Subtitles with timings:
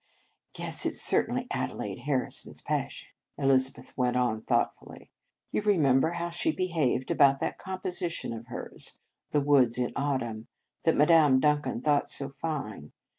[0.57, 5.11] "Yes, it s certainly Adelaide Har rison s passion," Elizabeth went on thoughtfully."
[5.51, 8.97] You remember how she behaved about that composition of hers,
[9.29, 10.47] The Woods in Autumn,
[10.85, 12.93] that Madame Duncan thought so fine.